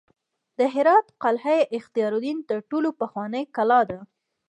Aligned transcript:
د 0.57 0.59
هرات 0.73 1.07
قلعه 1.23 1.57
اختیارالدین 1.77 2.37
تر 2.49 2.59
ټولو 2.69 2.89
پخوانۍ 2.99 3.43
کلا 3.55 3.81
ده 3.89 3.99